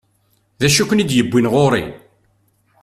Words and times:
D 0.59 0.61
acu 0.67 0.79
i 0.81 0.85
ken-id-yewwin 0.87 1.49
ɣur-i? 1.53 1.83